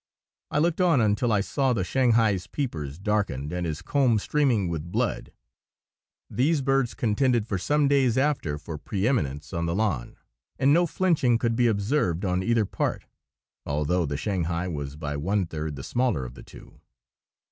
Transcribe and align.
I 0.49 0.57
looked 0.57 0.81
on 0.81 0.99
until 0.99 1.31
I 1.31 1.41
saw 1.41 1.73
the 1.73 1.83
Shanghai's 1.83 2.47
peepers 2.47 2.97
darkened, 2.97 3.53
and 3.53 3.67
his 3.67 3.83
comb 3.83 4.17
streaming 4.17 4.67
with 4.67 4.91
blood. 4.91 5.31
These 6.27 6.63
birds 6.63 6.95
contended 6.95 7.45
for 7.47 7.59
some 7.59 7.87
days 7.87 8.17
after 8.17 8.57
for 8.57 8.79
preëminence 8.79 9.55
on 9.55 9.67
the 9.67 9.75
lawn, 9.75 10.15
and 10.57 10.73
no 10.73 10.87
flinching 10.87 11.37
could 11.37 11.55
be 11.55 11.67
observed 11.67 12.25
on 12.25 12.41
either 12.41 12.65
part, 12.65 13.05
although 13.63 14.07
the 14.07 14.17
Shanghai 14.17 14.67
was 14.67 14.95
by 14.95 15.17
one 15.17 15.45
third 15.45 15.75
the 15.75 15.83
smaller 15.83 16.25
of 16.25 16.33
the 16.33 16.41
two. 16.41 16.81